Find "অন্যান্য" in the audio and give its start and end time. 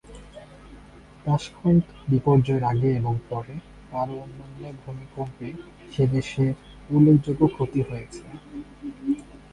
4.23-4.63